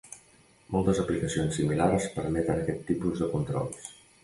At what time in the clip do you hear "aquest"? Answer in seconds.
2.65-2.83